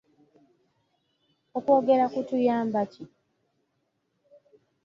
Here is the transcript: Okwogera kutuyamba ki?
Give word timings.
Okwogera 1.57 2.05
kutuyamba 2.13 2.81
ki? 2.91 3.03